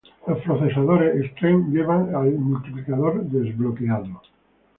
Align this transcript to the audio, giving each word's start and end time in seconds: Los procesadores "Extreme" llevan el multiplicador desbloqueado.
Los 0.25 0.41
procesadores 0.41 1.21
"Extreme" 1.23 1.69
llevan 1.69 2.09
el 2.25 2.31
multiplicador 2.33 3.21
desbloqueado. 3.23 4.19